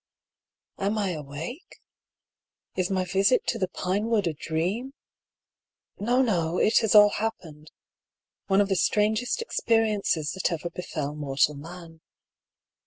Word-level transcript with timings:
Am 0.79 0.97
I 0.97 1.09
awake? 1.09 1.79
Is 2.75 2.89
my 2.89 3.05
visit 3.05 3.45
to 3.45 3.59
the 3.59 3.67
Pinewood 3.67 4.25
a 4.25 4.33
dream? 4.33 4.95
No, 5.99 6.23
no, 6.23 6.57
it 6.57 6.79
has 6.79 6.95
all 6.95 7.09
happened— 7.11 7.69
one 8.47 8.61
of 8.61 8.67
the 8.69 8.75
strangest 8.75 9.43
ex 9.43 9.59
periences 9.63 10.33
that 10.33 10.51
ever 10.51 10.71
befell 10.71 11.13
mortal 11.13 11.53
man. 11.53 12.01